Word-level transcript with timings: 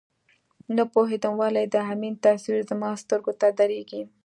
نه 0.75 0.83
پوهېدم 0.93 1.33
ولې 1.37 1.63
د 1.73 1.75
امین 1.91 2.13
تصویر 2.23 2.59
زما 2.69 2.89
سترګو 3.03 3.31
ته 3.39 3.47
درېږي. 3.59 4.01